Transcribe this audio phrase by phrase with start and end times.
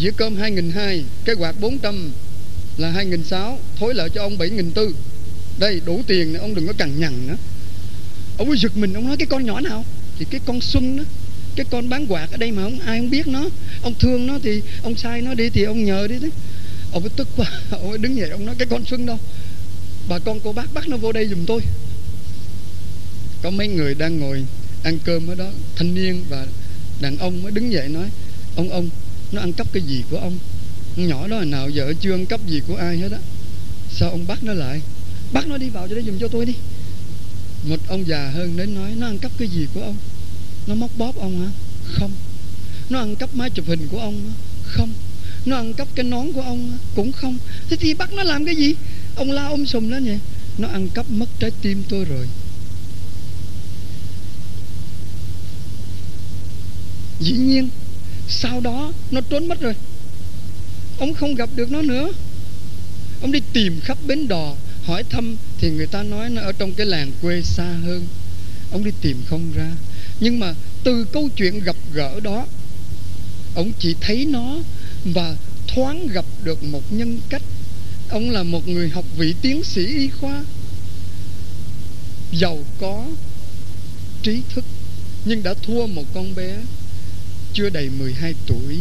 [0.00, 2.10] dĩa cơm 2.200 cái quạt 400
[2.76, 4.92] là 2.600 thối lợi cho ông 7.400
[5.58, 7.36] đây, đủ tiền ông đừng có cằn nhằn nữa.
[8.38, 9.84] Ông ấy giật mình, ông nói, cái con nhỏ nào?
[10.18, 11.04] Thì cái con xuân đó,
[11.56, 13.44] cái con bán quạt ở đây mà ông, ai không biết nó.
[13.82, 16.30] Ông thương nó thì ông sai nó đi, thì ông nhờ đi đấy.
[16.92, 19.18] Ông ấy tức quá, ông ấy đứng dậy, ông nói, cái con xuân đâu?
[20.08, 21.60] Bà con cô bác bắt nó vô đây giùm tôi.
[23.42, 24.44] Có mấy người đang ngồi
[24.82, 26.46] ăn cơm ở đó, thanh niên và
[27.00, 28.08] đàn ông mới đứng dậy nói,
[28.56, 28.90] ông ông
[29.32, 30.38] nó ăn cắp cái gì của ông?
[30.96, 33.18] Nhỏ đó là nào giờ chưa ăn cắp gì của ai hết á.
[33.90, 34.80] Sao ông bắt nó lại?
[35.32, 36.54] Bắt nó đi vào cho nó giùm cho tôi đi.
[37.64, 39.96] Một ông già hơn đến nói, nó ăn cắp cái gì của ông?
[40.66, 41.50] Nó móc bóp ông hả?
[41.84, 42.12] Không.
[42.90, 44.34] Nó ăn cắp máy chụp hình của ông hả?
[44.64, 44.92] không.
[45.46, 46.78] Nó ăn cắp cái nón của ông hả?
[46.94, 47.38] cũng không.
[47.70, 48.74] Thế thì bắt nó làm cái gì?
[49.16, 50.18] Ông la ông sùm lên vậy.
[50.58, 52.26] Nó ăn cắp mất trái tim tôi rồi.
[57.20, 57.68] Dĩ nhiên
[58.28, 59.74] sau đó nó trốn mất rồi.
[60.98, 62.12] Ông không gặp được nó nữa.
[63.22, 66.72] Ông đi tìm khắp bến đò, hỏi thăm thì người ta nói nó ở trong
[66.72, 68.06] cái làng quê xa hơn.
[68.72, 69.70] Ông đi tìm không ra.
[70.20, 72.46] Nhưng mà từ câu chuyện gặp gỡ đó,
[73.54, 74.56] ông chỉ thấy nó
[75.04, 75.36] và
[75.68, 77.42] thoáng gặp được một nhân cách.
[78.10, 80.44] Ông là một người học vị tiến sĩ y khoa,
[82.32, 83.06] giàu có,
[84.22, 84.64] trí thức,
[85.24, 86.56] nhưng đã thua một con bé
[87.52, 88.78] chưa đầy 12 tuổi,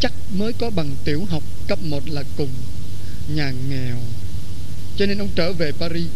[0.00, 2.50] chắc mới có bằng tiểu học cấp 1 là cùng
[3.34, 3.96] nhà nghèo.
[4.96, 6.06] Cho nên ông trở về Paris.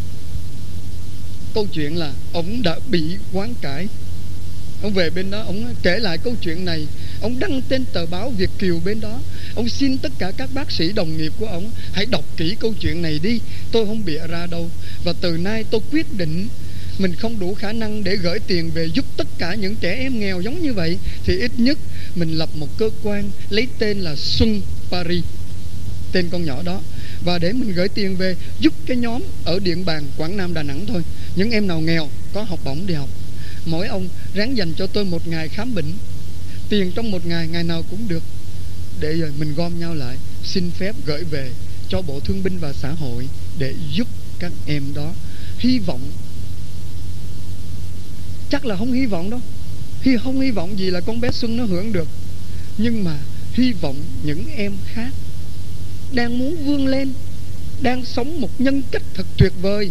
[1.54, 3.88] Câu chuyện là ông đã bị quán cải
[4.84, 6.86] ông về bên đó, ông kể lại câu chuyện này.
[7.20, 9.20] Ông đăng trên tờ báo Việt Kiều bên đó.
[9.54, 12.74] Ông xin tất cả các bác sĩ đồng nghiệp của ông, hãy đọc kỹ câu
[12.80, 13.40] chuyện này đi.
[13.72, 14.70] Tôi không bịa ra đâu.
[15.04, 16.48] Và từ nay tôi quyết định
[16.98, 20.20] mình không đủ khả năng để gửi tiền về giúp tất cả những trẻ em
[20.20, 21.78] nghèo giống như vậy thì ít nhất
[22.14, 25.24] mình lập một cơ quan lấy tên là Xuân Paris
[26.12, 26.80] tên con nhỏ đó
[27.24, 30.62] và để mình gửi tiền về giúp cái nhóm ở Điện Bàn, Quảng Nam, Đà
[30.62, 31.02] Nẵng thôi.
[31.36, 33.08] Những em nào nghèo có học bổng đi học.
[33.66, 35.92] Mỗi ông ráng dành cho tôi một ngày khám bệnh.
[36.68, 38.22] Tiền trong một ngày, ngày nào cũng được.
[39.00, 41.50] Để rồi mình gom nhau lại, xin phép gửi về
[41.88, 43.28] cho Bộ Thương binh và Xã hội
[43.58, 45.12] để giúp các em đó.
[45.58, 46.00] Hy vọng
[48.50, 49.40] chắc là không hy vọng đâu.
[50.02, 52.08] Hy không hy vọng gì là con bé Xuân nó hưởng được.
[52.78, 53.18] Nhưng mà
[53.52, 55.12] hy vọng những em khác
[56.12, 57.12] đang muốn vươn lên,
[57.80, 59.90] đang sống một nhân cách thật tuyệt vời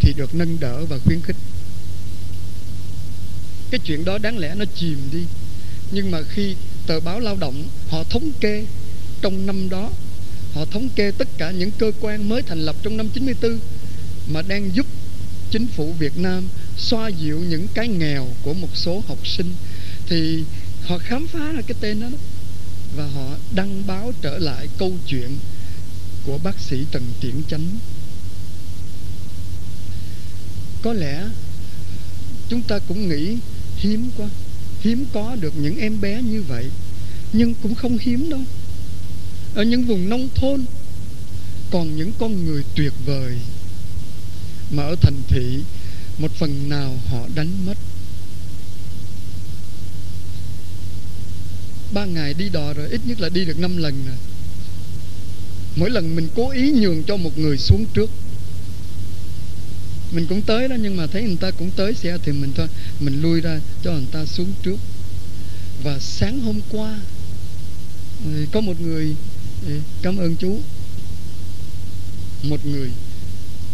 [0.00, 1.36] thì được nâng đỡ và khuyến khích
[3.74, 5.24] cái chuyện đó đáng lẽ nó chìm đi
[5.90, 6.54] nhưng mà khi
[6.86, 8.64] tờ báo lao động họ thống kê
[9.20, 9.90] trong năm đó,
[10.52, 13.58] họ thống kê tất cả những cơ quan mới thành lập trong năm 94
[14.32, 14.86] mà đang giúp
[15.50, 16.48] chính phủ Việt Nam
[16.78, 19.54] xoa dịu những cái nghèo của một số học sinh
[20.08, 20.44] thì
[20.82, 22.18] họ khám phá ra cái tên đó, đó
[22.96, 25.36] và họ đăng báo trở lại câu chuyện
[26.26, 27.66] của bác sĩ Trần Tiễn Chánh.
[30.82, 31.28] Có lẽ
[32.48, 33.36] chúng ta cũng nghĩ
[33.76, 34.28] hiếm quá,
[34.80, 36.64] hiếm có được những em bé như vậy,
[37.32, 38.40] nhưng cũng không hiếm đâu.
[39.54, 40.64] Ở những vùng nông thôn
[41.70, 43.38] còn những con người tuyệt vời
[44.70, 45.60] mà ở thành thị
[46.18, 47.78] một phần nào họ đánh mất.
[51.92, 54.16] Ba ngày đi đò rồi, ít nhất là đi được năm lần rồi.
[55.76, 58.10] Mỗi lần mình cố ý nhường cho một người xuống trước.
[60.12, 62.68] Mình cũng tới đó, nhưng mà thấy người ta cũng tới xe thì mình thôi,
[63.00, 64.76] mình lui ra cho người ta xuống trước.
[65.84, 67.00] Và sáng hôm qua
[68.24, 69.14] ừ, có một người
[69.66, 70.60] ừ, cảm ơn chú.
[72.42, 72.90] Một người,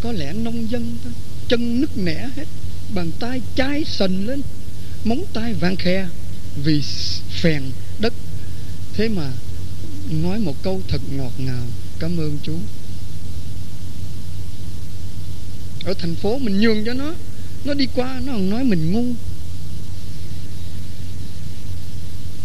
[0.02, 1.12] có lẽ nông dân thôi
[1.50, 2.44] chân nứt nẻ hết.
[2.94, 4.42] Bàn tay chai sần lên,
[5.04, 6.06] móng tay vàng khe
[6.64, 6.82] vì
[7.30, 7.62] phèn
[7.98, 8.12] đất.
[8.94, 9.32] Thế mà
[10.10, 11.66] nói một câu thật ngọt ngào,
[11.98, 12.54] cảm ơn chú
[15.84, 17.14] ở thành phố mình nhường cho nó
[17.64, 19.04] nó đi qua, nó còn nói mình ngu.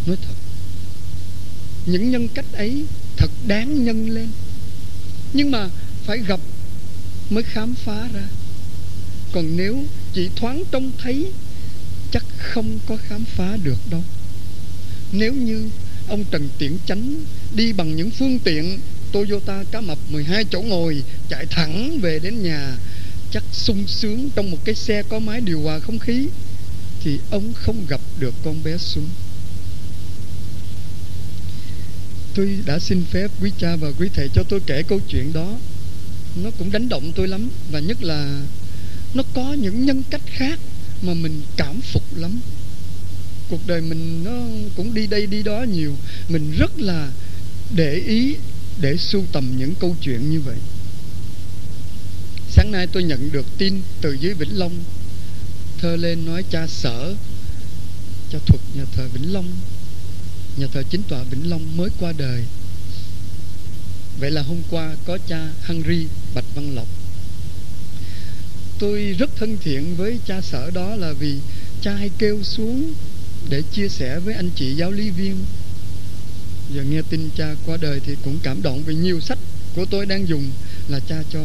[0.06, 0.34] Nói thật,
[1.86, 2.86] những nhân cách ấy
[3.18, 4.28] thật đáng nhân lên.
[5.34, 5.70] Nhưng mà
[6.06, 6.40] phải gặp
[7.30, 8.28] mới khám phá ra
[9.36, 9.84] còn nếu
[10.14, 11.32] chỉ thoáng trông thấy,
[12.12, 14.04] chắc không có khám phá được đâu
[15.12, 15.70] nếu như
[16.08, 17.16] ông Trần Tiễn Chánh
[17.56, 18.80] đi bằng những phương tiện
[19.12, 22.78] Toyota cá mập 12 chỗ ngồi, chạy thẳng về đến nhà,
[23.32, 26.28] chắc sung sướng trong một cái xe có máy điều hòa không khí,
[27.04, 29.10] thì ông không gặp được con bé Xuân.
[32.36, 35.58] Tôi đã xin phép quý cha và quý thầy cho tôi kể câu chuyện đó.
[36.44, 38.42] Nó cũng đánh động tôi lắm, và nhất là
[39.16, 40.60] nó có những nhân cách khác
[41.02, 42.40] mà mình cảm phục lắm.
[43.50, 44.32] cuộc đời mình nó
[44.76, 45.96] cũng đi đây đi đó nhiều.
[46.30, 47.12] Mình rất là
[47.76, 48.36] để ý,
[48.82, 50.58] để sưu tầm những câu chuyện như vậy.
[52.50, 54.80] Sáng nay tôi nhận được tin từ dưới vĩnh long.
[55.78, 57.16] Thơ lên nói cha sở,
[58.32, 59.48] cha thuật, nhà thờ vĩnh long,
[60.58, 62.44] nhà thờ chính tòa vĩnh long mới qua đời.
[64.20, 66.88] Vậy là hôm qua có cha henry bạch văn lộc
[68.80, 71.36] tôi rất thân thiện với cha sở đó là vì
[71.82, 72.94] cha hay kêu xuống
[73.50, 75.36] để chia sẻ với anh chị giáo lý viên.
[76.76, 79.38] Giờ nghe tin cha qua đời thì cũng cảm động vì nhiều sách
[79.76, 80.52] của tôi đang dùng
[80.90, 81.44] là cha cho.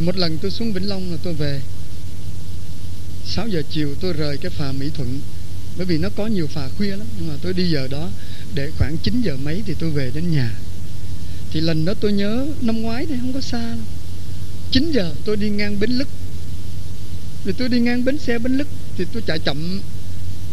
[0.00, 1.60] Một lần tôi xuống Vĩnh Long là tôi về.
[3.26, 5.20] 6 giờ chiều tôi rời cái phà Mỹ Thuận,
[5.76, 8.10] bởi vì nó có nhiều phà khuya lắm, nhưng mà tôi đi giờ đó
[8.54, 10.54] để khoảng 9 giờ mấy thì tôi về đến nhà.
[11.52, 13.97] Thì lần đó tôi nhớ năm ngoái thì không có xa đâu
[14.72, 16.08] 9 giờ, tôi đi ngang bến lức.
[17.44, 19.80] Thì tôi đi ngang bến xe bến lức, thì tôi chạy chậm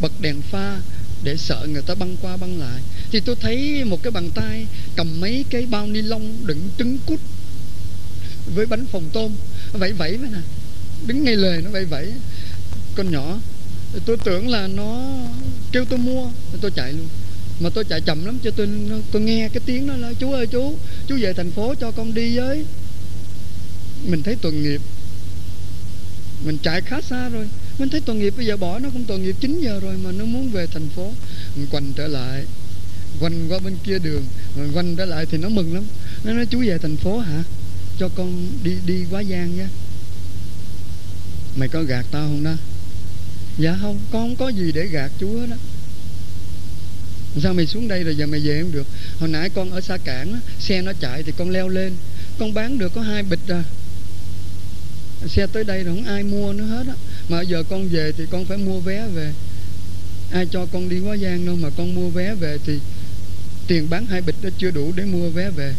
[0.02, 0.80] bật đèn pha
[1.24, 2.82] để sợ người ta băng qua băng lại.
[3.12, 4.66] Thì tôi thấy một cái bàn tay
[4.96, 7.20] cầm mấy cái bao ni lông đựng trứng cút
[8.56, 9.32] với bánh phồng tôm
[9.74, 10.40] vẫy vẫy vậy nè,
[11.08, 12.14] đứng ngay lề nó vẫy vẫy.
[12.96, 13.40] Con nhỏ,
[14.06, 15.02] tôi tưởng là nó
[15.72, 16.30] kêu tôi mua
[16.62, 17.08] tôi chạy luôn.
[17.60, 18.70] Mà tôi chạy chậm lắm, cho tôi
[19.12, 20.78] tôi nghe cái tiếng nó là, chú ơi, chú
[21.08, 22.66] chú về thành phố cho con đi với
[24.07, 24.81] mình thấy tội nghiệp.
[26.46, 27.48] Mình chạy khá xa rồi.
[27.80, 30.12] Mình thấy tội nghiệp, bây giờ bỏ nó cũng tội nghiệp 9 giờ rồi mà
[30.12, 31.12] nó muốn về thành phố.
[31.56, 32.46] Mình quanh trở lại.
[33.19, 34.24] Quanh qua bên kia đường.
[34.57, 35.84] Rồi quanh trở lại thì nó mừng lắm.
[36.24, 37.44] Nó nói, chú về thành phố hả?
[38.00, 39.68] Cho con đi đi quá giang nhé.
[41.56, 42.54] Mày có gạt tao không đó?
[43.57, 45.56] Dạ không, con không có gì để gạt chú hết đó
[47.42, 48.88] sao mày xuống đây rồi giờ mày về không được?
[49.19, 51.94] Hồi nãy con ở xa cảng xe nó chạy thì con leo lên.
[52.40, 53.63] Con bán được có hai bịch à
[55.27, 56.94] xe tới đây rồi không ai mua nữa hết á.
[57.30, 59.33] Mà giờ con về thì con phải mua vé về.
[60.31, 62.80] Ai cho con đi quá giang đâu mà con mua vé về thì
[63.68, 65.74] tiền bán hai bịch đó chưa đủ để mua vé về.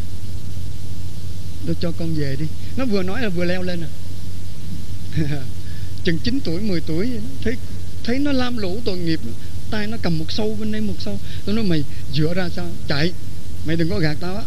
[1.66, 2.46] Nó cho con về đi.
[2.76, 3.90] Nó vừa nói là vừa leo lên à.
[6.04, 7.10] Chừng 9 tuổi 10 tuổi
[7.42, 7.54] thấy
[8.04, 9.20] thấy nó lam lũ tội nghiệp
[9.70, 11.18] tay nó cầm một sâu bên đây, một sâu.
[11.44, 11.84] Tôi nói, mày
[12.14, 12.66] dựa ra sao?
[12.88, 13.12] Chạy.
[13.66, 14.42] Mày đừng có gạt tao á.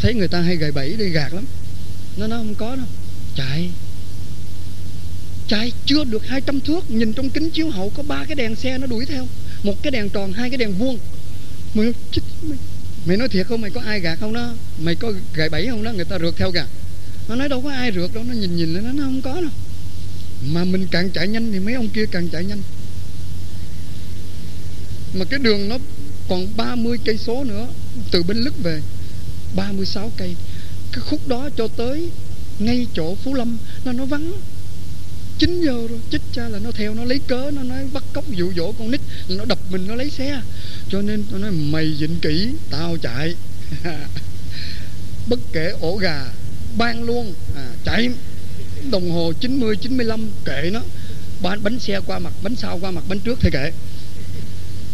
[0.00, 1.44] Thấy người ta hay gầy bẫy đi, gạt lắm.
[2.16, 2.86] Nó nó không có đâu.
[3.36, 3.70] Chạy
[5.52, 8.78] chạy chưa được 200 thước nhìn trong kính chiếu hậu có ba cái đèn xe
[8.78, 9.26] nó đuổi theo.
[9.62, 10.98] Một cái đèn tròn hai cái đèn vuông.
[11.74, 11.92] Mày,
[12.42, 12.58] mày,
[13.06, 13.60] mày nói thiệt không?
[13.60, 14.54] Mày có ai gạt không đó?
[14.78, 15.92] Mày có gậy bẫy không đó?
[15.92, 16.64] Người ta rượt theo kìa.
[17.28, 19.40] Nó nói đâu có ai rượt đâu nó nhìn nhìn lên nó, nó không có
[19.40, 19.50] đâu.
[20.52, 22.62] Mà mình càng chạy nhanh thì mấy ông kia càng chạy nhanh.
[25.14, 25.78] Mà cái đường nó
[26.28, 27.66] còn 30 cây số nữa
[28.10, 28.80] từ bên lức về
[29.56, 30.34] 36 cây.
[30.92, 32.08] Cái khúc đó cho tới
[32.58, 34.32] ngay chỗ Phú Lâm là nó vắng.
[35.42, 38.30] 9 giờ rồi chích cha là nó theo nó lấy cớ nó nói bắt cóc
[38.30, 40.40] dụ dỗ con nít là nó đập mình nó lấy xe.
[40.88, 43.34] Cho nên tôi nói mày dịnh kỹ tao chạy.
[45.28, 46.24] Bất kể ổ gà
[46.78, 48.10] ban luôn à, chạy.
[48.90, 50.80] Đồng hồ 90 95 kệ nó.
[51.42, 53.72] Bánh, bánh xe qua mặt bánh sau qua mặt bánh trước thì kệ.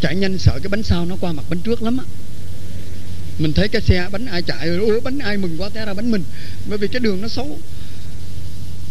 [0.00, 2.04] Chạy nhanh sợ cái bánh sau nó qua mặt bánh trước lắm á.
[3.38, 5.94] Mình thấy cái xe bánh ai chạy rồi ủa bánh ai mừng quá té ra
[5.94, 6.24] bánh mình.
[6.68, 7.58] Bởi vì cái đường nó xấu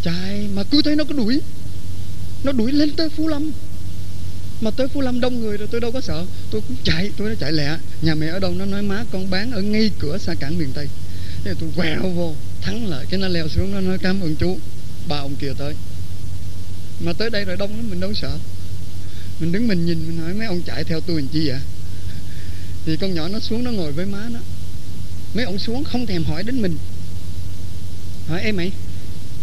[0.03, 1.41] chạy mà cứ thấy nó cứ đuổi.
[2.43, 3.51] Nó đuổi lên tới phú lâm.
[4.61, 6.25] Mà tới phú lâm đông người rồi tôi đâu có sợ.
[6.51, 7.77] Tôi cũng chạy, tôi nó chạy lẹ.
[8.01, 10.69] Nhà mẹ ở đâu nó nói, má, con bán ở ngay cửa xa cảng miền
[10.73, 10.87] tây.
[11.43, 14.57] Thế tôi quẹo vô, thắng lại cái nó leo xuống, nó nói, cảm ơn chú.
[15.07, 15.73] Ba ông kia tới.
[16.99, 18.37] Mà tới đây rồi đông lắm, mình đâu sợ.
[19.39, 21.59] Mình đứng mình nhìn, mình hỏi, mấy ông chạy theo tôi làm chi vậy?
[22.85, 24.39] Thì con nhỏ nó xuống, nó ngồi với má nó.
[25.33, 26.77] Mấy ông xuống không thèm hỏi đến mình.
[28.27, 28.71] Hỏi em mày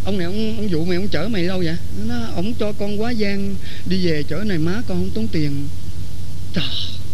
[0.05, 1.77] ông này ông, ông dụ mày ông chở mày đâu vậy?
[2.07, 3.57] Nó ông cho con quá gian
[3.87, 5.69] đi về chở này má con không tốn tiền.
[6.55, 6.65] Trời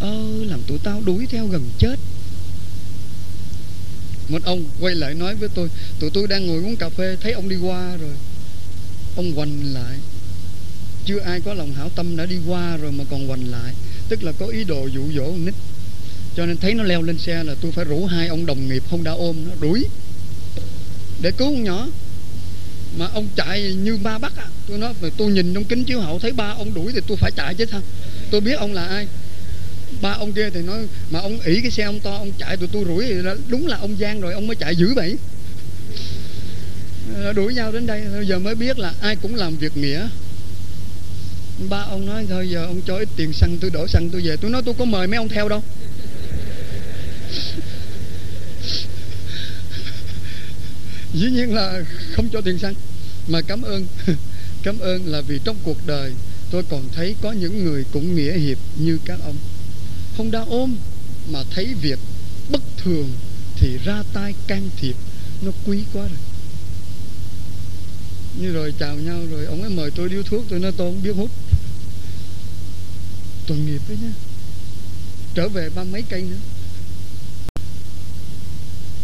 [0.01, 1.97] ơi làm tụi tao đuổi theo gần chết.
[4.29, 5.69] Một ông quay lại nói với tôi
[6.01, 8.15] tụi tôi đang ngồi uống cà phê thấy ông đi qua rồi.
[9.17, 9.97] Ông quành lại.
[11.05, 13.75] Chưa ai có lòng hảo tâm đã đi qua rồi mà còn quành lại.
[14.09, 15.55] Tức là có ý đồ dụ dỗ nít.
[16.37, 18.83] Cho nên thấy nó leo lên xe là tôi phải rủ hai ông đồng nghiệp
[18.91, 19.85] không đã ôm nó đuổi.
[21.23, 21.87] Để cứu con nhỏ
[22.97, 26.19] mà ông chạy như ba bắt á tôi nói tôi nhìn trong kính chiếu hậu
[26.19, 27.81] thấy ba ông đuổi thì tôi phải chạy chứ sao?
[28.31, 29.07] Tôi biết ông là ai.
[30.03, 30.79] Ba ông kia thì nói,
[31.11, 33.15] mà ông ỷ cái xe ông to, ông chạy tụi tôi rủi thì
[33.49, 35.17] đúng là ông giang rồi, ông mới chạy dữ vậy.
[37.15, 40.09] Ờ, đuổi nhau đến đây giờ mới biết là ai cũng làm việc nghĩa.
[41.69, 44.37] Ba ông nói, thôi giờ ông cho ít tiền xăng, tôi đổ xăng tôi về.
[44.37, 45.63] Tôi nói, tôi có mời mấy ông theo đâu.
[51.15, 52.75] Dĩ nhiên là không cho tiền xăng,
[53.29, 53.87] mà cảm ơn
[54.63, 56.13] cảm ơn là vì trong cuộc đời
[56.51, 59.37] tôi còn thấy có những người cũng nghĩa hiệp như các ông.
[60.17, 60.77] Không đã ôm
[61.33, 61.99] mà thấy việc
[62.51, 63.09] bất thường
[63.57, 64.97] thì ra tay can thiệp,
[65.43, 66.19] nó quý quá rồi.
[68.41, 71.03] Như rồi chào nhau rồi, ông ấy mời tôi điếu thuốc, tôi nói tôi không
[71.03, 71.31] biết hút.
[73.47, 74.13] Tội nghiệp đấy nhá.
[75.35, 76.37] Trở về ba mấy cây nữa.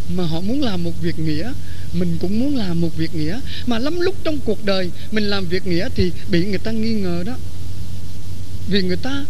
[0.09, 1.53] Mà họ muốn làm một việc nghĩa
[1.93, 5.45] mình cũng muốn làm một việc nghĩa, mà lắm lúc trong cuộc đời mình làm
[5.45, 7.37] việc nghĩa thì bị người ta nghi ngờ đó.
[8.67, 9.25] Vì người ta,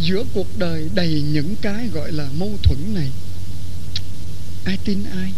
[0.00, 3.10] giữa cuộc đời đầy những cái gọi là mâu thuẫn này.
[4.64, 5.32] Ai tin ai?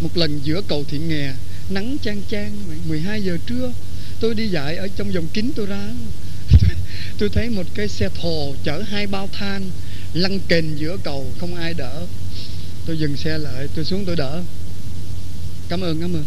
[0.00, 1.32] Một lần giữa cầu thị nghè,
[1.70, 2.52] nắng chang chang
[2.88, 3.72] 12 giờ trưa,
[4.20, 5.88] tôi đi dạy ở trong vòng kính tôi ra.
[7.18, 9.70] Tôi thấy một cái xe thồ chở hai bao than
[10.14, 12.06] lăn kềnh giữa cầu, không ai đỡ.
[12.86, 14.42] Tôi dừng xe lại, tôi xuống tôi đỡ
[15.70, 16.24] cảm ơn cảm ơn.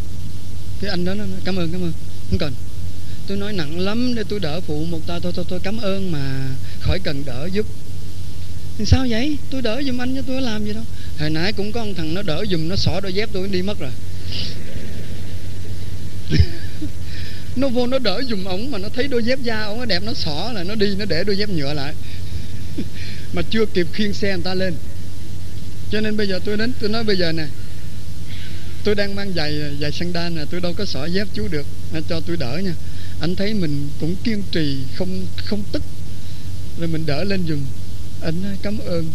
[0.81, 1.91] Cái anh đó nó nói, cảm ơn cảm ơn.
[2.29, 2.53] Không cần.
[3.27, 5.19] Tôi nói nặng lắm để tôi đỡ phụ một ta.
[5.19, 7.65] Thôi thôi thôi, cảm ơn mà khỏi cần đỡ giúp.
[8.77, 9.37] Thì sao vậy?
[9.49, 10.83] Tôi đỡ giùm anh chứ tôi làm gì đâu.
[11.19, 13.61] Hồi nãy cũng có một thằng nó đỡ giùm, nó xỏ đôi dép tôi đi
[13.61, 13.91] mất rồi.
[17.55, 20.03] Nó vô, nó đỡ giùm ổng mà nó thấy đôi dép da ổng nó đẹp,
[20.03, 21.93] nó xỏ là nó đi, nó để đôi dép nhựa lại.
[23.33, 24.73] Mà chưa kịp khiêng xe người ta lên.
[25.91, 27.45] Cho nên bây giờ tôi đến, tôi nói bây giờ nè
[28.83, 32.03] tôi đang mang giày giày sandal nè, tôi đâu có xỏ dép chú được anh
[32.09, 32.73] cho tôi đỡ nha.
[33.19, 35.83] Anh thấy mình cũng kiên trì, không không tức.
[36.79, 37.59] Rồi mình đỡ lên giùm.
[38.21, 39.11] Anh nói, cảm ơn,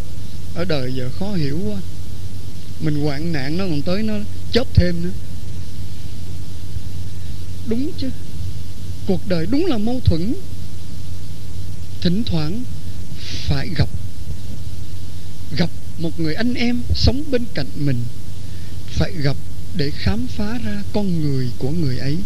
[0.54, 1.80] ở đời giờ khó hiểu quá.
[2.80, 4.14] Mình hoạn nạn nó còn tới nó
[4.52, 5.10] chớp thêm nữa.
[7.66, 8.10] Đúng chứ.
[9.06, 10.34] Cuộc đời đúng là mâu thuẫn.
[12.00, 12.62] Thỉnh thoảng
[13.18, 13.88] phải gặp.
[15.56, 18.04] Gặp một người anh em sống bên cạnh mình.
[18.87, 19.37] Phải gặp
[19.76, 22.16] để khám phá ra con người của người ấy.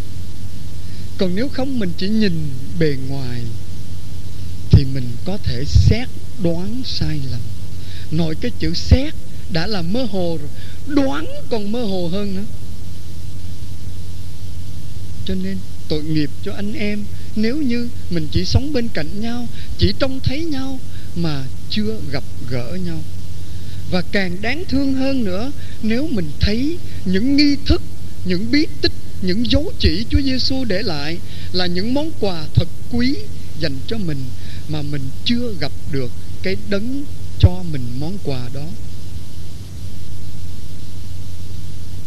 [1.18, 3.42] Còn nếu không, mình chỉ nhìn bề ngoài,
[4.70, 6.08] thì mình có thể xét
[6.42, 7.40] đoán sai lầm.
[8.10, 9.14] Nội cái chữ xét
[9.52, 10.50] đã là mơ hồ rồi,
[10.96, 12.44] đoán còn mơ hồ hơn nữa.
[15.26, 15.58] Cho nên
[15.88, 17.04] tội nghiệp cho anh em,
[17.36, 20.80] nếu như mình chỉ sống bên cạnh nhau, chỉ trông thấy nhau
[21.16, 23.02] mà chưa gặp gỡ nhau.
[23.90, 27.82] Và càng đáng thương hơn nữa nếu mình thấy những nghi thức,
[28.24, 31.18] những bí tích, những dấu chỉ Chúa Giêsu để lại
[31.52, 33.14] là những món quà thật quý
[33.60, 34.24] dành cho mình
[34.68, 36.10] mà mình chưa gặp được
[36.42, 37.04] cái đấng
[37.38, 38.66] cho mình món quà đó.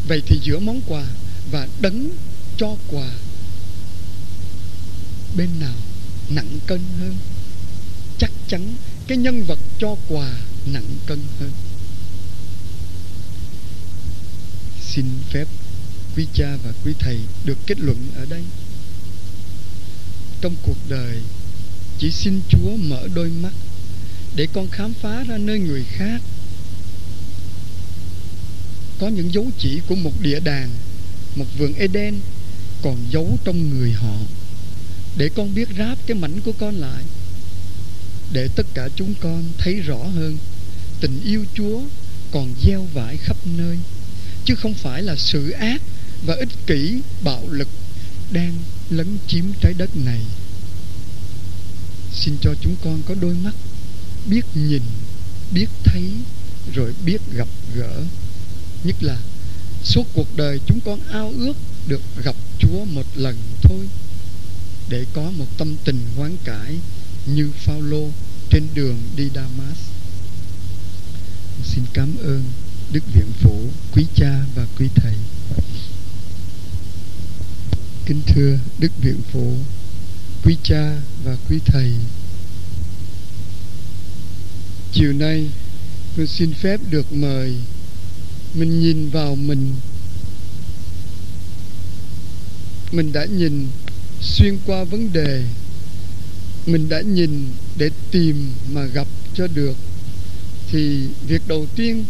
[0.08, 1.04] Vậy thì giữa món quà
[1.52, 2.10] và đấng
[2.58, 3.10] cho quà,
[5.38, 5.76] bên nào
[6.30, 7.16] nặng cân hơn?
[8.18, 8.74] Chắc chắn
[9.08, 10.32] cái nhân vật cho quà
[10.66, 11.52] nặng cân hơn.
[14.94, 15.48] Xin phép
[16.16, 18.44] quý cha và quý thầy được kết luận ở đây.
[20.42, 21.22] Trong cuộc đời,
[22.00, 23.54] chỉ xin chúa mở đôi mắt
[24.36, 26.22] để con khám phá ra nơi người khác.
[29.00, 30.70] Có những dấu chỉ của một địa đàng,
[31.36, 32.20] một vườn eden
[32.82, 34.18] còn giấu trong người họ.
[35.18, 37.04] Để con biết ráp cái mảnh của con lại,
[38.34, 40.38] để tất cả chúng con thấy rõ hơn
[41.02, 41.82] tình yêu chúa
[42.32, 43.78] còn gieo vải khắp nơi
[44.46, 45.82] chứ không phải là sự ác
[46.26, 47.68] và ích kỷ, bạo lực
[48.32, 48.54] đang
[48.90, 50.22] lấn chiếm trái đất này.
[52.14, 53.54] Xin cho chúng con có đôi mắt
[54.26, 54.82] biết nhìn,
[55.52, 56.12] biết thấy,
[56.76, 58.04] rồi biết gặp gỡ.
[58.84, 59.18] Nhất là
[59.84, 61.54] suốt cuộc đời chúng con ao ước
[61.88, 63.90] được gặp chúa một lần thôi,
[64.90, 66.76] để có một tâm tình hoán cải
[67.26, 68.10] như Phaolô
[68.50, 69.78] trên đường đi Damas.
[71.64, 72.44] Xin cảm ơn.
[72.92, 75.14] Đức Viện Phủ, quý cha và quý thầy.
[78.06, 79.58] Kính thưa Đức Viện Phủ,
[80.44, 81.92] quý cha và quý thầy.
[84.94, 85.50] Chiều nay
[86.18, 87.56] tôi xin phép được mời
[88.54, 89.72] mình nhìn vào mình
[92.92, 93.68] mình đã nhìn
[94.22, 95.44] xuyên qua vấn đề
[96.66, 99.78] mình đã nhìn để tìm mà gặp cho được
[100.72, 102.04] thì việc đầu tiên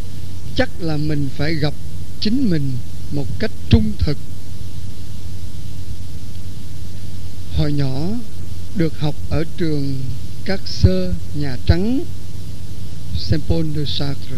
[0.56, 1.74] chắc là mình phải gặp
[2.20, 2.72] chính mình
[3.12, 4.18] một cách trung thực.
[7.58, 8.08] Hồi nhỏ
[8.76, 10.00] được học ở trường
[10.46, 12.04] các sơ nhà trắng
[13.18, 14.38] Saint Paul de Sartre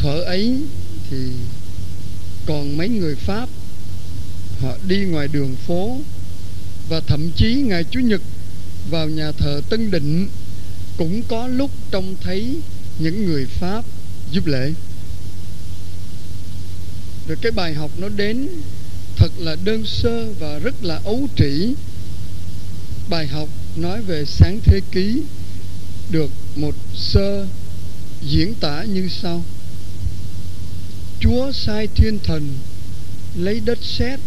[0.00, 0.56] thuở ấy
[1.10, 1.16] thì
[2.46, 3.48] còn mấy người Pháp,
[4.60, 5.96] họ đi ngoài đường phố
[6.88, 8.20] và thậm chí ngày Chủ nhật
[8.90, 10.28] vào nhà thờ Tân Định
[10.96, 12.56] cũng có lúc trông thấy
[13.00, 13.84] những người Pháp
[14.32, 14.72] giúp lễ.
[17.28, 18.48] Rồi cái bài học nó đến
[19.16, 21.74] thật là đơn sơ và rất là ấu trĩ.
[23.08, 25.22] Bài học nói về sáng thế ký
[26.10, 27.46] được một sơ
[28.22, 29.44] diễn tả như sau.
[31.20, 32.48] Chúa sai thiên thần,
[33.36, 34.20] lấy đất sét,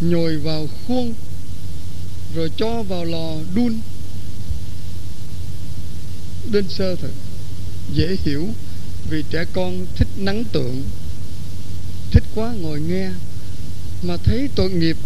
[0.00, 1.14] nhồi vào khuôn,
[2.34, 3.80] rồi cho vào lò đun.
[6.50, 7.10] Đơn sơ thôi
[7.94, 8.48] dễ hiểu
[9.10, 10.82] vì trẻ con thích nắng tượng,
[12.10, 13.10] thích quá ngồi nghe
[14.02, 14.96] mà thấy tội nghiệp.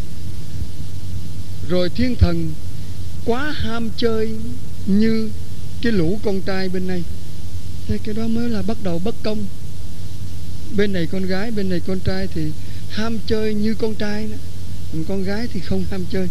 [1.68, 2.52] Rồi thiên thần
[3.24, 4.30] quá ham chơi
[4.86, 5.30] như
[5.82, 7.02] cái lũ con trai bên này.
[7.86, 9.46] Thế cái đó mới là bắt đầu bất công.
[10.76, 12.42] Bên này con gái, bên này con trai thì
[12.90, 14.28] ham chơi như con trai
[14.92, 16.28] còn con gái thì không ham chơi.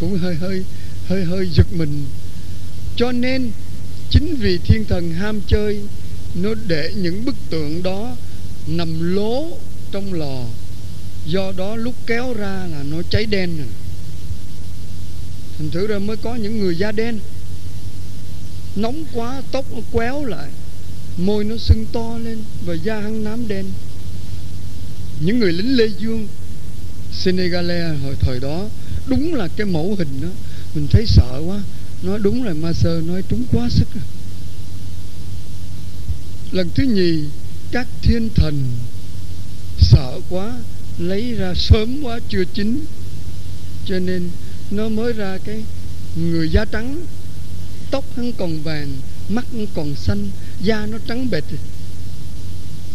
[0.00, 0.64] Cũng hơi hơi
[1.06, 2.04] hơi hơi giật mình.
[2.96, 3.50] Cho nên
[4.10, 5.80] chính vì thiên thần ham chơi,
[6.34, 8.16] nó để những bức tượng đó
[8.66, 9.44] nằm lố
[9.92, 10.42] trong lò.
[11.26, 13.66] Do đó lúc kéo ra là nó cháy đen rồi
[15.58, 17.18] thành thử ra mới có những người da đen.
[18.76, 20.48] Nóng quá, tóc nó quéo lại,
[21.16, 23.64] môi nó sưng to lên và da hăng nám đen.
[25.20, 26.28] Những người lính lê dương
[27.12, 28.64] Senegale hồi thời đó,
[29.06, 30.28] đúng là cái mẫu hình đó.
[30.74, 31.60] Mình thấy sợ quá
[32.02, 33.88] nói đúng là ma sơ nói trúng quá sức.
[33.94, 34.04] Rồi.
[36.52, 37.24] lần thứ nhì,
[37.72, 38.62] các thiên thần
[39.78, 40.52] sợ quá,
[40.98, 42.84] lấy ra sớm quá chưa chín.
[43.86, 44.28] Cho nên
[44.70, 45.64] nó mới ra cái
[46.16, 47.00] người da trắng,
[47.90, 48.92] tóc hắn còn vàng,
[49.28, 50.28] mắt hắn còn xanh,
[50.60, 51.44] da nó trắng bệch.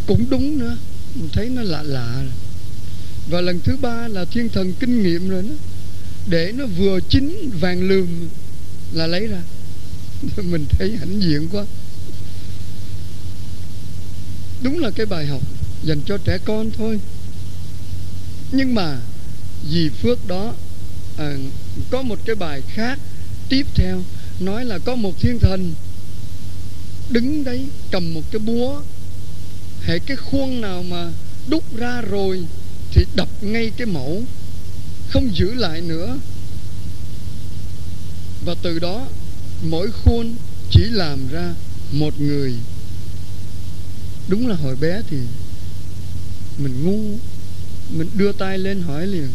[0.08, 0.78] Cũng đúng nữa,
[1.16, 2.24] mình thấy nó lạ lạ.
[3.30, 5.56] Và lần thứ ba là thiên thần kinh nghiệm rồi đó.
[6.28, 8.08] Để nó vừa chín vàng lườm
[8.94, 9.42] là lấy ra.
[10.38, 11.66] Mình thấy hãnh diện quá.
[14.64, 15.42] Đúng là cái bài học
[15.84, 17.00] dành cho trẻ con thôi.
[18.52, 19.00] Nhưng mà
[19.70, 20.54] vì phước đó
[21.18, 21.38] à,
[21.90, 23.00] có một cái bài khác
[23.50, 24.02] tiếp theo
[24.40, 25.74] nói là có một thiên thần
[27.10, 28.82] đứng đấy cầm một cái búa.
[29.84, 31.12] Hệ cái khuôn nào mà
[31.48, 32.44] đúc ra rồi
[32.92, 34.24] thì đập ngay cái mẫu
[35.10, 36.18] không giữ lại nữa
[38.46, 39.08] và từ đó,
[39.64, 40.36] mỗi khuôn
[40.72, 41.54] chỉ làm ra
[41.92, 42.54] một người.
[44.28, 45.18] Đúng là hồi bé thì
[46.58, 47.18] mình ngu,
[47.98, 49.28] mình đưa tay lên hỏi liền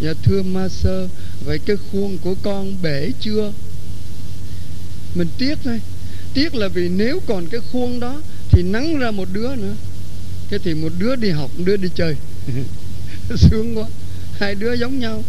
[0.00, 1.08] dạ thưa ma sơ,
[1.44, 3.52] vậy cái khuôn của con bể chưa?
[5.14, 5.80] Mình tiếc thôi.
[6.34, 8.20] Tiếc là vì nếu còn cái khuôn đó
[8.50, 9.74] thì nắng ra một đứa nữa.
[10.50, 12.16] Thế thì một đứa đi học, một đứa đi chơi.
[13.36, 13.84] Sướng quá.
[14.32, 15.24] Hai đứa giống nhau.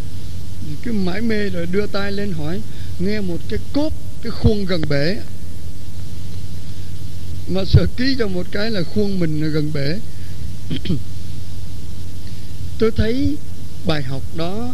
[0.84, 2.62] Cứ mãi mê rồi đưa tay lên hỏi
[3.06, 5.18] nghe một cái cốp, cái khuôn gần bể.
[7.48, 10.00] Mà sợ ký cho một cái là khuôn mình gần bể.
[12.80, 13.38] Tôi thấy
[13.86, 14.74] bài học đó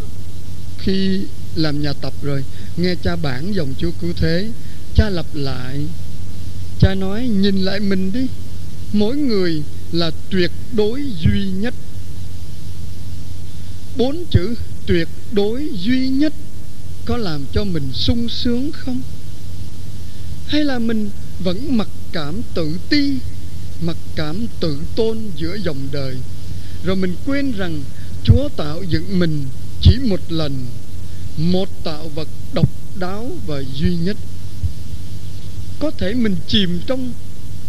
[0.80, 1.22] khi
[1.56, 2.44] làm nhà tập rồi,
[2.78, 4.50] nghe cha bản dòng chúa cứu thế,
[4.96, 5.86] cha lặp lại,
[6.80, 8.28] cha nói, nhìn lại mình đi,
[8.94, 9.62] mỗi người
[9.92, 11.74] là tuyệt đối duy nhất.
[13.98, 14.56] Bốn chữ
[14.88, 16.34] tuyệt đối duy nhất
[17.08, 19.02] có làm cho mình sung sướng không?
[20.48, 23.12] Hay là mình vẫn mặc cảm tự ti,
[23.82, 26.16] mặc cảm tự tôn giữa dòng đời?
[26.84, 27.82] Rồi mình quên rằng
[28.24, 29.46] chúa tạo dựng mình
[29.82, 30.66] chỉ một lần,
[31.38, 34.18] một tạo vật độc đáo và duy nhất.
[35.80, 37.12] Có thể mình chìm trong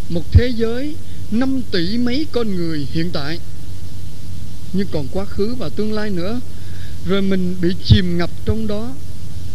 [0.08, 0.94] một thế giới
[1.30, 3.38] 5 tỷ mấy con người hiện tại,
[4.72, 6.40] nhưng còn quá khứ và tương lai nữa,
[7.06, 8.90] rồi mình bị chìm ngập trong đó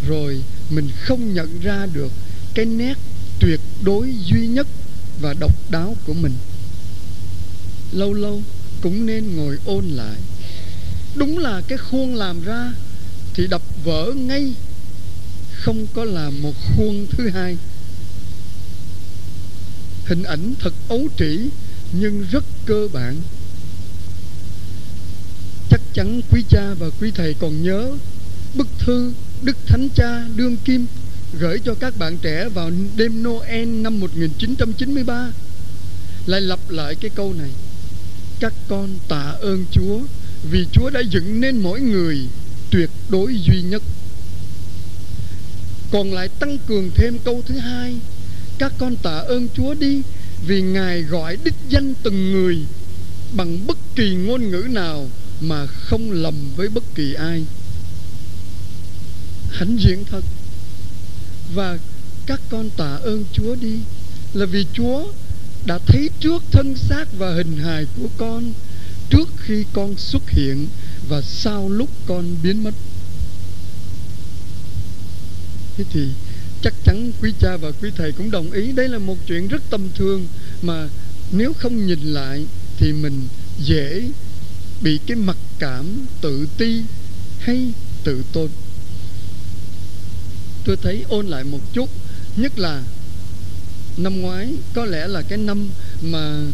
[0.08, 2.12] rồi mình không nhận ra được
[2.54, 2.98] cái nét
[3.40, 4.68] tuyệt đối duy nhất
[5.22, 6.34] và độc đáo của mình.
[7.92, 8.42] Lâu lâu
[8.82, 10.16] cũng nên ngồi ôn lại.
[11.16, 12.72] Đúng là cái khuôn làm ra
[13.34, 14.54] thì đập vỡ ngay,
[15.54, 17.58] không có làm một khuôn thứ hai.
[20.06, 21.40] Hình ảnh thật ấu trĩ
[21.94, 23.16] nhưng rất cơ bản.
[25.70, 27.92] Chắc chắn quý cha và quý thầy còn nhớ
[28.54, 29.12] bức thư
[29.44, 30.86] Đức Thánh Cha Đương Kim
[31.40, 35.32] gửi cho các bạn trẻ vào đêm Noel năm 1993
[36.26, 37.50] lại lặp lại cái câu này,
[38.40, 40.00] các con tạ ơn Chúa,
[40.52, 42.18] vì Chúa đã dựng nên mỗi người
[42.72, 43.84] tuyệt đối duy nhất.
[45.92, 47.96] Còn lại tăng cường thêm câu thứ hai,
[48.58, 50.02] các con tạ ơn Chúa đi,
[50.48, 52.58] vì Ngài gọi đích danh từng người
[53.34, 55.10] bằng bất kỳ ngôn ngữ nào
[55.42, 57.46] mà không lầm với bất kỳ ai
[59.54, 60.24] hãnh diện thật.
[61.54, 61.78] Và
[62.26, 63.80] các con tạ ơn Chúa đi,
[64.34, 65.06] là vì Chúa
[65.66, 68.54] đã thấy trước thân xác và hình hài của con
[69.10, 70.68] trước khi con xuất hiện
[71.10, 72.74] và sau lúc con biến mất.
[75.78, 76.08] Thế thì
[76.62, 79.62] chắc chắn quý cha và quý thầy cũng đồng ý, đây là một chuyện rất
[79.70, 80.28] tâm thương
[80.62, 80.88] mà
[81.32, 82.46] nếu không nhìn lại
[82.78, 83.28] thì mình
[83.60, 84.10] dễ
[84.82, 85.86] bị cái mặc cảm
[86.22, 86.82] tự ti
[87.40, 88.50] hay tự tôn
[90.66, 91.90] tôi thấy ôn lại một chút,
[92.38, 92.84] nhất là
[93.98, 95.70] năm ngoái, có lẽ là cái năm
[96.02, 96.46] mà